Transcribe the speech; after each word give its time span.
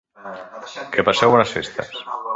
Que 0.95 1.05
passeu 1.09 1.29
bones 1.35 1.55
festes! 1.59 1.95